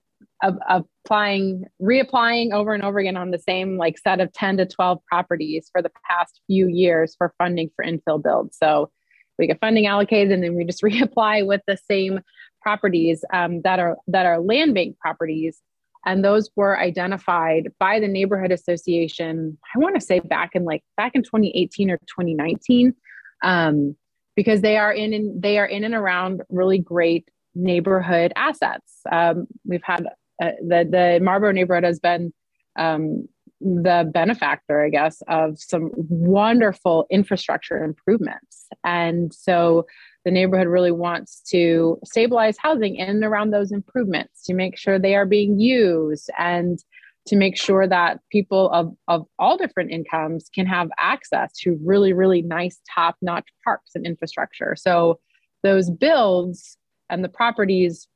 [1.07, 4.99] applying reapplying over and over again on the same like set of 10 to 12
[5.07, 8.59] properties for the past few years for funding for infill builds.
[8.59, 8.91] So
[9.39, 12.21] we get funding allocated and then we just reapply with the same
[12.61, 15.61] properties um, that are that are land bank properties.
[16.05, 20.83] And those were identified by the neighborhood association i want to say back in like
[20.97, 22.95] back in 2018 or 2019
[23.43, 23.97] um,
[24.37, 29.01] because they are in, in they are in and around really great neighborhood assets.
[29.11, 30.07] Um, we've had
[30.43, 32.33] uh, the the marlborough neighborhood has been
[32.79, 33.27] um,
[33.61, 39.87] the benefactor i guess of some wonderful infrastructure improvements and so
[40.25, 44.99] the neighborhood really wants to stabilize housing in and around those improvements to make sure
[44.99, 46.81] they are being used and
[47.27, 52.13] to make sure that people of, of all different incomes can have access to really,
[52.13, 54.75] really nice, top notch parks and infrastructure.
[54.77, 55.19] So
[55.63, 56.79] those builds
[57.11, 58.09] and the properties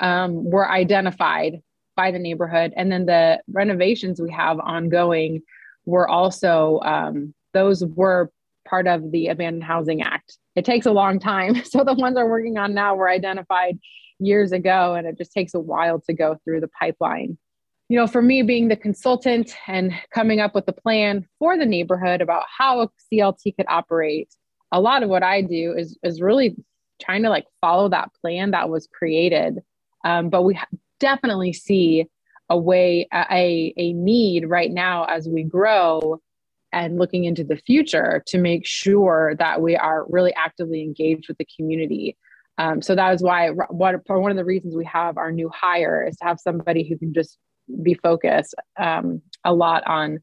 [0.00, 1.60] um, were identified
[1.96, 2.72] by the neighborhood.
[2.76, 5.42] And then the renovations we have ongoing
[5.86, 8.30] were also, um, those were
[8.66, 10.38] part of the Abandoned Housing Act.
[10.56, 11.62] It takes a long time.
[11.64, 13.78] So the ones I'm working on now were identified
[14.18, 17.36] years ago, and it just takes a while to go through the pipeline.
[17.88, 21.66] You know, for me, being the consultant and coming up with a plan for the
[21.66, 24.28] neighborhood about how a CLT could operate,
[24.72, 26.56] a lot of what I do is, is really
[27.02, 29.58] trying to like follow that plan that was created.
[30.04, 30.58] Um, but we
[31.00, 32.06] definitely see
[32.50, 36.20] a way, a, a need right now as we grow
[36.72, 41.38] and looking into the future to make sure that we are really actively engaged with
[41.38, 42.16] the community.
[42.58, 46.06] Um, so that is why what, one of the reasons we have our new hire
[46.06, 47.38] is to have somebody who can just
[47.82, 50.18] be focused um, a lot on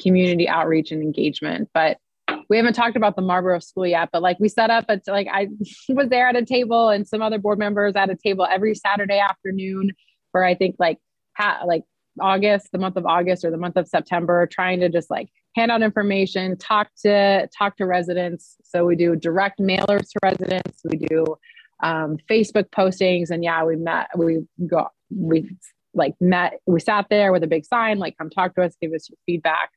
[0.00, 1.68] community outreach and engagement.
[1.74, 1.98] But
[2.48, 5.28] we haven't talked about the Marlborough School yet, but like we set up at like
[5.30, 5.48] I
[5.88, 9.18] was there at a table and some other board members at a table every Saturday
[9.18, 9.92] afternoon
[10.32, 10.98] for I think like
[11.36, 11.82] ha- like
[12.20, 15.70] August, the month of August or the month of September, trying to just like hand
[15.70, 18.56] out information, talk to talk to residents.
[18.64, 20.82] So we do direct mailers to residents.
[20.84, 21.36] We do
[21.82, 24.08] um, Facebook postings, and yeah, we met.
[24.16, 25.50] We got we
[25.94, 26.60] like met.
[26.66, 29.18] We sat there with a big sign, like "Come talk to us, give us your
[29.26, 29.70] feedback."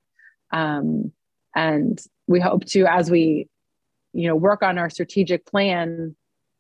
[0.52, 1.12] Um,
[1.56, 3.48] and we hope to, as we,
[4.14, 6.16] you know, work on our strategic plan,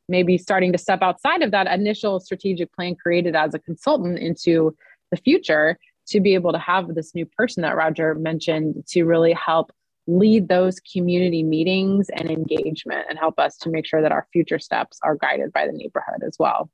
[0.07, 4.75] maybe starting to step outside of that initial strategic plan created as a consultant into
[5.11, 9.33] the future to be able to have this new person that Rodger mentioned to really
[9.33, 9.71] help
[10.07, 14.57] lead those community meetings and engagement and help us to make sure that our future
[14.57, 16.69] steps are guided by the neighborhood as well.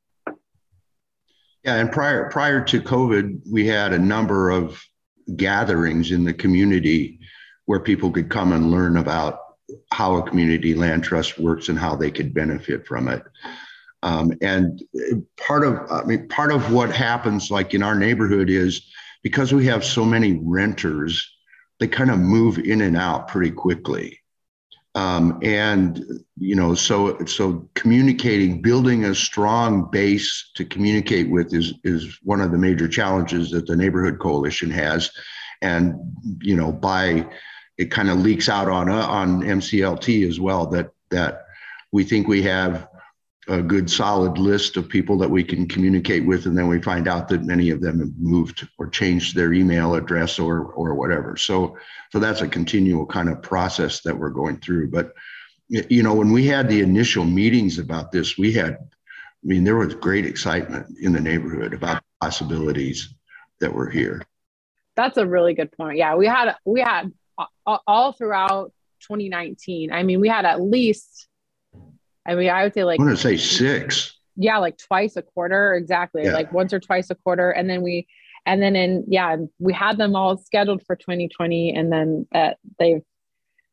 [1.66, 4.82] Yeah, and prior prior to COVID, we had a number of
[5.36, 7.20] gatherings in the community
[7.66, 9.40] where people could come and learn about
[9.92, 13.24] how a community land trust works and how they could benefit from it.
[14.04, 14.84] Um, and
[15.38, 18.82] part of I mean part of what happens like in our neighborhood is
[19.24, 21.28] because we have so many renters,
[21.80, 24.20] they kind of move in and out pretty quickly.
[24.94, 26.06] Um, and
[26.38, 32.42] you know, so so communicating, building a strong base to communicate with is is one
[32.42, 35.10] of the major challenges that the neighborhood coalition has.
[35.62, 35.96] And
[36.42, 37.28] you know, by
[37.78, 41.46] it kind of leaks out on uh, on MCLT as well that that
[41.92, 42.88] we think we have
[43.48, 47.08] a good solid list of people that we can communicate with and then we find
[47.08, 51.38] out that many of them have moved or changed their email address or or whatever.
[51.38, 51.78] So
[52.12, 54.90] so that's a continual kind of process that we're going through.
[54.90, 55.14] But
[55.68, 59.76] you know when we had the initial meetings about this we had i mean there
[59.76, 63.14] was great excitement in the neighborhood about possibilities
[63.60, 64.22] that were here.
[64.96, 65.98] That's a really good point.
[65.98, 67.12] Yeah we had we had
[67.66, 68.72] all throughout
[69.02, 71.28] 2019 i mean we had at least
[72.26, 74.14] I mean, I would say like I'm gonna say six.
[74.36, 76.24] Yeah, like twice a quarter, exactly.
[76.24, 76.34] Yeah.
[76.34, 78.08] Like once or twice a quarter, and then we,
[78.46, 83.04] and then in yeah, we had them all scheduled for 2020, and then uh, they've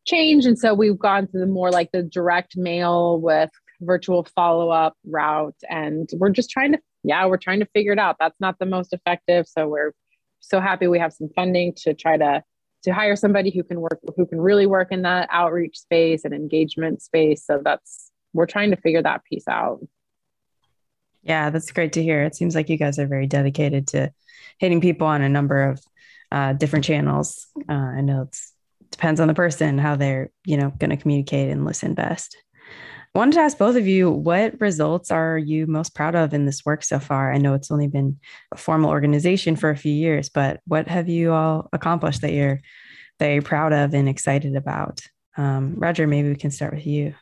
[0.07, 4.71] changed, and so we've gone to the more like the direct mail with virtual follow
[4.71, 8.17] up route, and we're just trying to yeah, we're trying to figure it out.
[8.21, 9.93] That's not the most effective, so we're
[10.41, 12.45] so happy we have some funding to try to
[12.83, 16.35] to hire somebody who can work who can really work in that outreach space and
[16.35, 19.81] engagement space so that's we're trying to figure that piece out.
[21.23, 22.23] Yeah, that's great to hear.
[22.23, 24.13] It seems like you guys are very dedicated to
[24.59, 25.81] hitting people on a number of
[26.33, 27.47] uh, different channels.
[27.69, 28.37] Uh, I know it
[28.91, 32.37] depends on the person how they're you know going to communicate and listen best.
[33.15, 36.47] I wanted to ask both of you what results are you most proud of in
[36.47, 37.31] this work so far?
[37.31, 38.19] I know it's only been
[38.53, 42.61] a formal organization for a few years, but what have you all accomplished that you're
[43.19, 45.03] that you're proud of and excited about?
[45.37, 47.15] Um, Rodger, maybe we can start with you.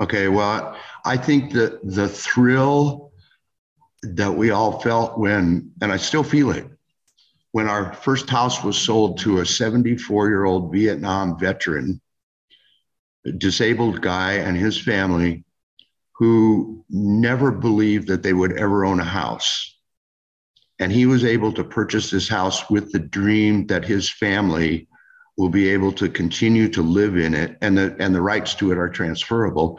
[0.00, 3.12] Okay, well, I think that the thrill
[4.02, 6.66] that we all felt when, and I still feel it,
[7.52, 12.00] when our first house was sold to a 74 year old Vietnam veteran,
[13.32, 15.44] disabled guy, and his family
[16.18, 19.78] who never believed that they would ever own a house.
[20.78, 24.88] And he was able to purchase this house with the dream that his family
[25.36, 28.72] will be able to continue to live in it and the and the rights to
[28.72, 29.78] it are transferable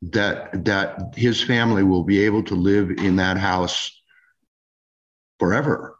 [0.00, 4.02] that that his family will be able to live in that house
[5.38, 5.93] forever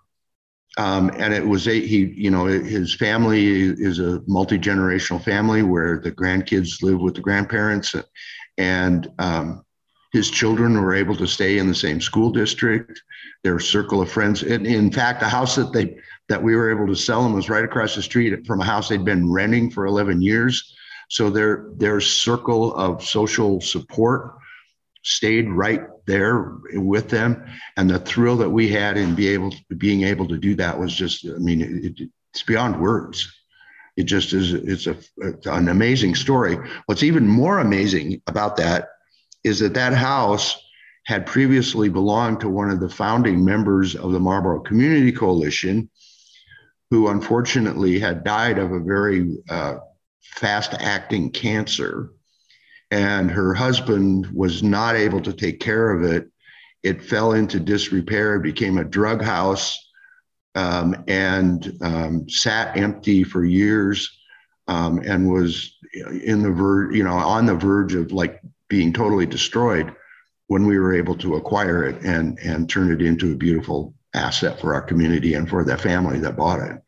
[0.76, 6.00] um, and it was a he you know his family is a multi-generational family where
[6.00, 7.94] the grandkids live with the grandparents
[8.58, 9.64] and um,
[10.12, 13.02] his children were able to stay in the same school district
[13.42, 15.96] their circle of friends and in fact the house that they
[16.28, 18.88] that we were able to sell them was right across the street from a house
[18.88, 20.74] they'd been renting for 11 years.
[21.10, 24.36] So their their circle of social support
[25.02, 27.44] stayed right there with them,
[27.76, 30.94] and the thrill that we had in be able being able to do that was
[30.94, 33.32] just, I mean, it, it's beyond words.
[33.96, 34.52] It just is.
[34.52, 34.96] It's a
[35.44, 36.58] an amazing story.
[36.86, 38.88] What's even more amazing about that
[39.44, 40.60] is that that house
[41.04, 45.90] had previously belonged to one of the founding members of the Marlborough Community Coalition,
[46.90, 49.76] who unfortunately had died of a very uh,
[50.22, 52.10] fast acting cancer.
[52.94, 56.28] And her husband was not able to take care of it.
[56.84, 59.76] It fell into disrepair, became a drug house,
[60.54, 64.16] um, and um, sat empty for years
[64.68, 65.76] um, and was
[66.22, 69.92] in the verge, you know, on the verge of like being totally destroyed
[70.46, 74.60] when we were able to acquire it and and turn it into a beautiful asset
[74.60, 76.80] for our community and for the family that bought it.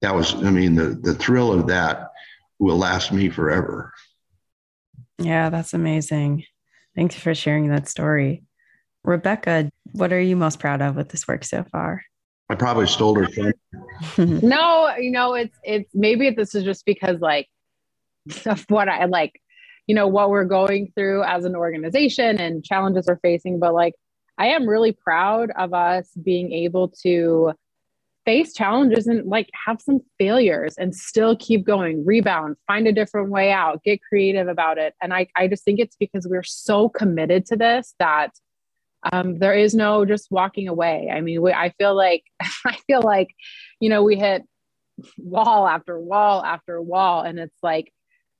[0.00, 2.08] That was, I mean, the the thrill of that
[2.58, 3.92] will last me forever.
[5.24, 6.44] Yeah, that's amazing.
[6.94, 8.44] Thanks for sharing that story.
[9.04, 12.02] Rebecca, what are you most proud of with this work so far?
[12.48, 13.52] I probably stole her phone.
[14.42, 17.48] no, you know, it's it's maybe this is just because like
[18.46, 19.40] of what I like
[19.86, 23.94] you know what we're going through as an organization and challenges we're facing but like
[24.38, 27.52] i am really proud of us being able to
[28.24, 33.30] face challenges and like have some failures and still keep going rebound find a different
[33.30, 36.88] way out get creative about it and i, I just think it's because we're so
[36.88, 38.30] committed to this that
[39.12, 42.22] um, there is no just walking away i mean we, i feel like
[42.66, 43.28] i feel like
[43.80, 44.42] you know we hit
[45.18, 47.92] wall after wall after wall and it's like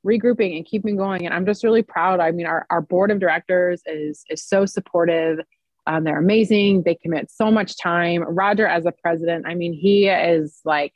[0.07, 1.25] regrouping and keeping going.
[1.25, 2.21] And I'm just really proud.
[2.21, 5.39] I mean, our, our board of directors is is so supportive.
[5.87, 6.83] Um, they're amazing.
[6.85, 8.23] They commit so much time.
[8.23, 10.93] Rodger, as a president, I mean, he is like,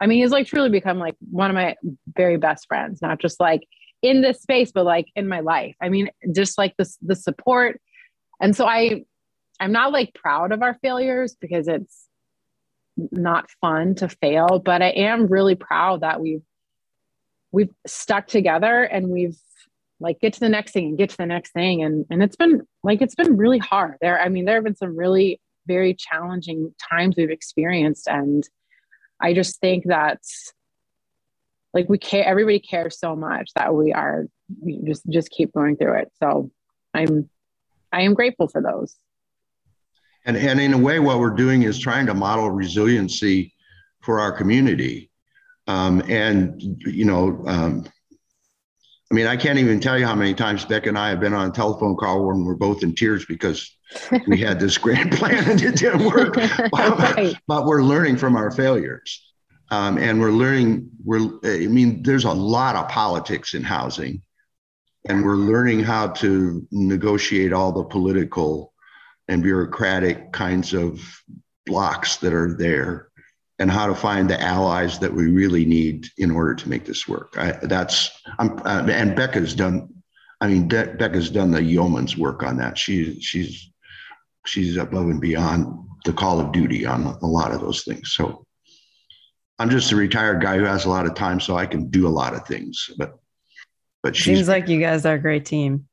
[0.00, 1.76] I mean, he's like truly become like one of my
[2.14, 3.62] very best friends, not just like
[4.02, 5.76] in this space, but like in my life.
[5.80, 7.80] I mean, just like the the support.
[8.40, 9.04] And so I,
[9.60, 12.06] I'm not like proud of our failures because it's
[12.96, 16.42] not fun to fail, but I am really proud that we've
[17.52, 19.36] we've stuck together and we've
[20.02, 21.82] like get to the next thing and get to the next thing.
[21.82, 23.96] And and it's been like it's been really hard.
[24.00, 28.08] There i mean there have been some really very challenging times we've experienced.
[28.08, 28.46] And
[29.20, 30.20] i just think that
[31.72, 34.26] like we care everybody cares so much that we are
[34.60, 36.12] we just just keep going through it.
[36.22, 36.50] So
[36.94, 37.30] i'm
[37.92, 38.96] i am grateful for those.
[40.24, 43.54] And and in a way what we're doing is trying to model resiliency
[44.02, 45.10] for our community.
[45.66, 47.86] Um, and, you know, um,
[49.12, 51.34] I mean, I can't even tell you how many times Beck and I have been
[51.34, 53.76] on a telephone call when we're both in tears because
[54.26, 56.34] we had this grand plan and it didn't work.
[56.72, 57.34] right.
[57.46, 59.22] but, we're learning from our failures.
[59.70, 64.22] Um, and we're learning, we're, I mean, there's a lot of politics in housing.
[65.06, 68.72] And we're learning how to negotiate all the political
[69.28, 71.02] and bureaucratic kinds of
[71.66, 73.08] blocks that are there
[73.62, 77.06] and how to find the allies that we really need in order to make this
[77.06, 77.36] work.
[77.38, 78.10] I, that's
[78.40, 79.88] I'm uh, and Becca's done.
[80.40, 82.76] I mean, Be- Becca's done the yeoman's work on that.
[82.76, 83.70] She's she's
[84.46, 85.64] she's above and beyond
[86.04, 88.12] the call of duty on a lot of those things.
[88.14, 88.44] So
[89.60, 92.08] I'm just a retired guy who has a lot of time, so I can do
[92.08, 92.90] a lot of things.
[92.98, 93.14] But
[94.02, 95.86] but she seems like you guys are a great team.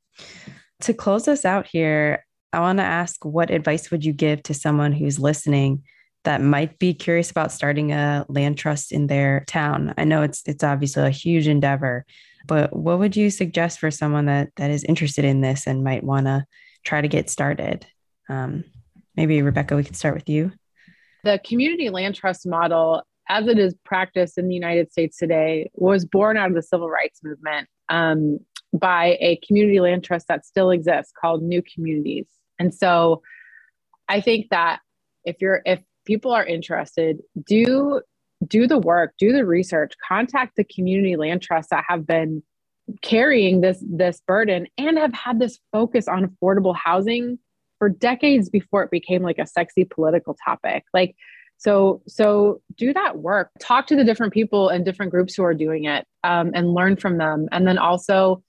[0.82, 4.56] To close us out here, I want to ask, what advice would you give to
[4.56, 5.84] someone who's listening?
[6.24, 9.94] That might be curious about starting a land trust in their town.
[9.98, 12.06] I know it's it's obviously a huge endeavor,
[12.46, 16.04] but what would you suggest for someone that that is interested in this and might
[16.04, 16.46] want to
[16.84, 17.86] try to get started?
[18.28, 18.66] Um,
[19.16, 20.52] maybe Rebecca, we can start with you.
[21.24, 26.06] The community land trust model, as it is practiced in the United States today, was
[26.06, 28.40] born out of the civil rights movement um,
[28.74, 32.28] by a community land trust that still exists called New Communities.
[32.58, 33.22] And so,
[34.10, 34.80] I think that
[35.24, 38.02] if you're if people are interested, do
[38.48, 42.42] do the work, do the research, contact the community land trusts that have been
[43.04, 47.38] carrying this this burden and have had this focus on affordable housing
[47.78, 50.84] for decades before it became like a sexy political topic.
[50.94, 51.16] Like
[51.58, 53.52] so so do that work.
[53.60, 56.96] Talk to the different people and different groups who are doing it um, and learn
[56.96, 57.48] from them.
[57.52, 58.42] And then also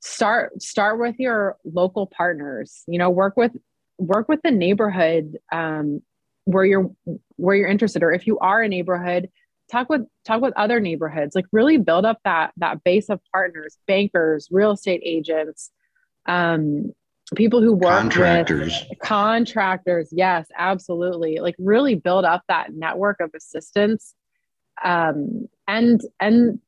[0.00, 2.82] start start with your local partners.
[2.86, 3.52] You know, work with
[3.96, 6.02] work with the neighborhood um,
[6.44, 6.90] where you're
[7.36, 9.28] where you're interested or if you are a neighborhood
[9.70, 13.78] talk with talk with other neighborhoods like really build up that that base of partners
[13.86, 15.70] bankers real estate agents
[16.26, 16.92] um
[17.34, 23.30] people who work contractors with contractors yes absolutely like really build up that network of
[23.34, 24.14] assistance
[24.84, 26.60] um and and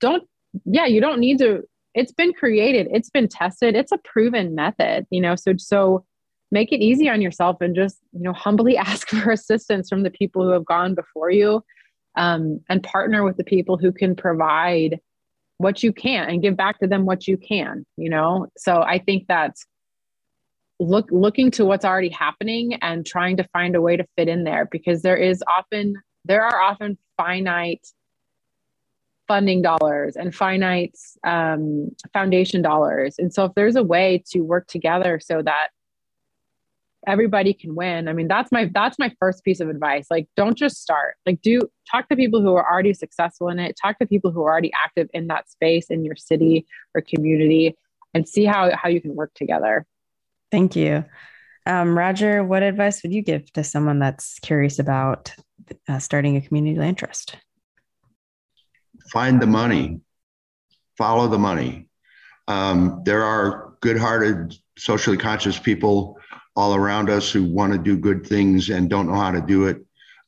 [0.00, 0.24] don't
[0.64, 1.62] yeah you don't need to
[1.94, 5.34] it's been created, it's been tested, it's a proven method, you know.
[5.36, 6.04] So so
[6.52, 10.10] make it easy on yourself and just you know humbly ask for assistance from the
[10.10, 11.64] people who have gone before you
[12.16, 15.00] um, and partner with the people who can provide
[15.58, 18.46] what you can and give back to them what you can you know?
[18.56, 19.66] So i think that's
[20.78, 24.44] look looking to what's already happening and trying to find a way to fit in
[24.44, 25.94] there because there is often
[26.24, 27.86] there are often finite
[29.28, 33.14] funding dollars and finite um, foundation dollars.
[33.18, 35.68] And so if there's a way to work together so that
[37.06, 38.08] everybody can win.
[38.08, 40.06] I mean that's my that's my first piece of advice.
[40.10, 41.16] Like don't just start.
[41.26, 43.76] Like do talk to people who are already successful in it.
[43.80, 47.76] Talk to people who are already active in that space in your city or community
[48.14, 49.86] and see how how you can work together.
[50.50, 51.04] Thank you.
[51.64, 55.32] Um, rodger what advice would you give to someone that's curious about
[55.88, 57.36] uh, starting a community land trust
[59.12, 60.00] find the money.
[60.96, 61.88] Follow the money.
[62.48, 66.18] Um, there are good-hearted socially conscious people
[66.54, 69.66] all around us who want to do good things and don't know how to do
[69.66, 69.84] it.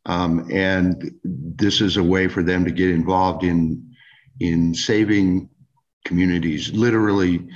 [0.07, 3.91] Um, and this is a way for them to get involved in
[4.41, 5.49] in saving
[6.05, 7.47] communities, literally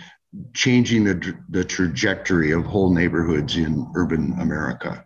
[0.55, 5.05] changing the, the trajectory of whole neighborhoods in urban America,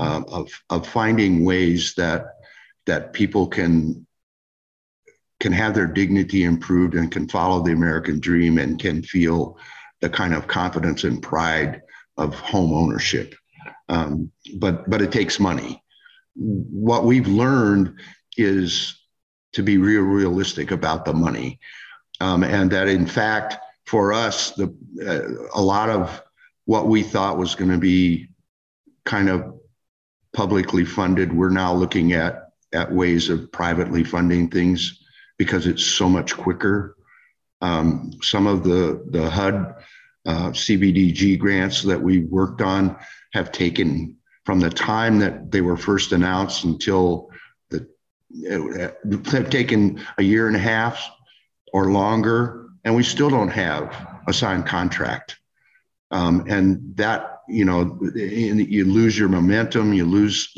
[0.00, 2.26] uh, of, of finding ways that
[2.86, 4.06] that people can
[5.40, 9.58] can have their dignity improved and can follow the American dream and can feel
[10.00, 11.82] the kind of confidence and pride
[12.16, 13.34] of home ownership.
[13.88, 15.82] Um, but but it takes money.
[16.34, 17.98] What we've learned
[18.36, 18.94] is
[19.52, 21.60] to be real realistic about the money,
[22.20, 23.56] um, and that in fact
[23.86, 24.74] for us the
[25.06, 26.22] uh, a lot of
[26.64, 28.28] what we thought was going to be
[29.04, 29.54] kind of
[30.32, 35.04] publicly funded, we're now looking at at ways of privately funding things
[35.38, 36.96] because it's so much quicker.
[37.60, 39.74] Um, some of the the HUD
[40.26, 42.96] uh, CBDG grants that we worked on
[43.32, 47.30] have taken from the time that they were first announced until
[47.70, 47.86] the
[49.30, 51.08] have taken a year and a half
[51.72, 55.38] or longer, and we still don't have a signed contract.
[56.10, 60.56] Um, and that you know you lose your momentum you lose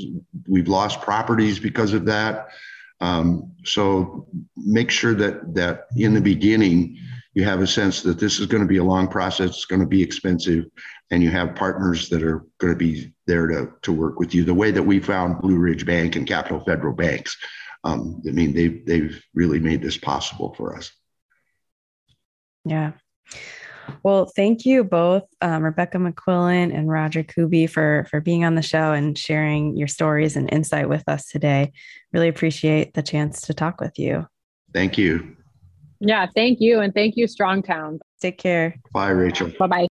[0.49, 2.49] we've lost properties because of that
[3.01, 6.99] um, so make sure that that in the beginning
[7.37, 9.83] you have a sense that this is going to be a long process, it's going
[9.83, 10.65] to be expensive,
[11.11, 14.43] and you have partners that are going to be there to, to work with you.
[14.43, 17.37] The way that we found Blue Ridge Bank and Capitol Federal Banks,
[17.85, 20.91] um, I mean, they've, they've really made this possible for us.
[22.65, 22.93] Yeah.
[24.03, 28.63] Well, thank you both, um, Rebecca McQuillen and Rodger Kube, for for being on the
[28.63, 31.73] show and sharing your stories and insight with us today.
[32.13, 34.27] Really appreciate the chance to talk with you.
[34.73, 35.37] Thank you.
[36.01, 36.81] Yeah, thank you.
[36.81, 38.01] And thank you, Strong Towns.
[38.21, 38.77] Take care.
[38.93, 39.53] Bye, Rachel.
[39.59, 39.87] Bye bye.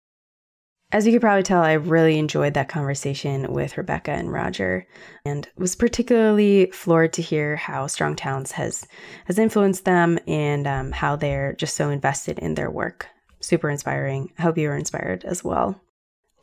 [0.91, 4.87] As you could probably tell, I really enjoyed that conversation with Rebecca and Rodger,
[5.25, 8.87] and was particularly floored to hear how Strong Towns has
[9.25, 13.07] has influenced them and um, how they're just so invested in their work.
[13.41, 14.31] Super inspiring.
[14.37, 15.81] I hope you were inspired as well.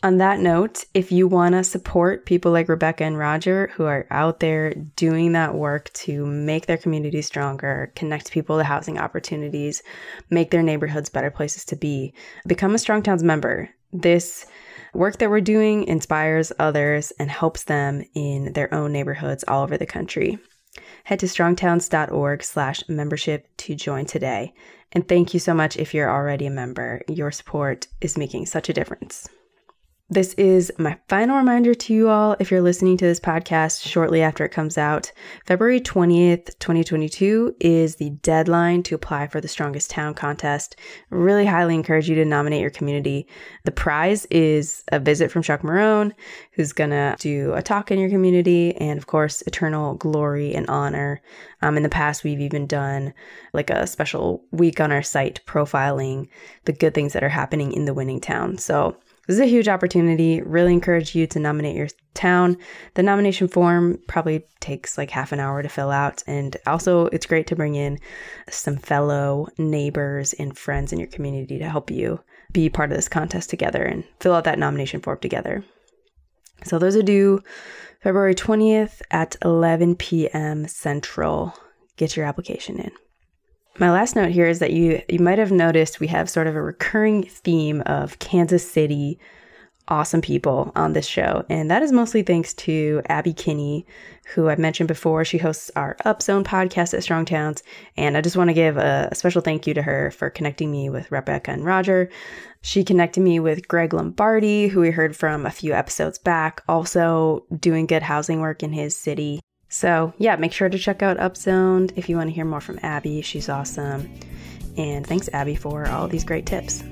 [0.04, 4.04] On that note, if you want to support people like Rebecca and Rodger who are
[4.10, 9.80] out there doing that work to make their community stronger, connect people to housing opportunities,
[10.28, 12.14] make their neighborhoods better places to be,
[12.48, 13.70] become a Strong Towns member.
[13.92, 14.44] This
[14.92, 19.78] work that we're doing inspires others and helps them in their own neighborhoods all over
[19.78, 20.36] the country.
[21.04, 24.52] Head to strongtowns.org slash membership to join today.
[24.90, 27.02] And thank you so much if you're already a member.
[27.06, 29.28] Your support is making such a difference.
[30.12, 34.20] This is my final reminder to you all if you're listening to this podcast shortly
[34.20, 35.10] after it comes out.
[35.46, 40.76] February 20th, 2022 is the deadline to apply for the Strongest Town contest.
[41.08, 43.26] Really highly encourage you to nominate your community.
[43.64, 46.12] The prize is a visit from Chuck Marohn,
[46.52, 50.68] who's going to do a talk in your community, and of course, eternal glory and
[50.68, 51.22] honor.
[51.62, 53.14] Um, in the past, we've even done
[53.54, 56.28] like a special week on our site profiling
[56.66, 58.58] the good things that are happening in the winning town.
[58.58, 58.98] So,
[59.32, 60.42] this is a huge opportunity.
[60.42, 62.58] Really encourage you to nominate your town.
[62.94, 66.22] The nomination form probably takes like half an hour to fill out.
[66.26, 67.98] And also, it's great to bring in
[68.50, 72.20] some fellow neighbors and friends in your community to help you
[72.52, 75.64] be part of this contest together and fill out that nomination form together.
[76.64, 77.40] So, those are due
[78.02, 80.68] February 20th at 11 p.m.
[80.68, 81.54] Central.
[81.96, 82.92] Get your application in.
[83.78, 86.54] My last note here is that you you might have noticed we have sort of
[86.54, 89.18] a recurring theme of Kansas City
[89.88, 91.44] awesome people on this show.
[91.48, 93.86] And that is mostly thanks to Abby Kinney,
[94.34, 95.24] who I've mentioned before.
[95.24, 97.62] She hosts our Upzoned podcast at Strong Towns.
[97.96, 100.70] And I just want to give a, a special thank you to her for connecting
[100.70, 102.10] me with Rebecca and Rodger.
[102.62, 107.44] She connected me with Greg Lombardi, who we heard from a few episodes back, also
[107.58, 109.40] doing good housing work in his city.
[109.72, 112.78] So, yeah, make sure to check out Upzoned if you want to hear more from
[112.82, 113.22] Abby.
[113.22, 114.12] She's awesome.
[114.76, 116.82] And thanks, Abby, for all these great tips.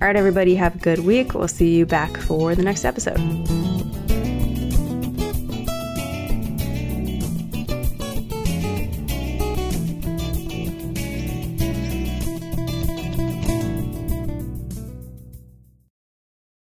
[0.00, 1.34] All right, everybody, have a good week.
[1.34, 3.18] We'll see you back for the next episode.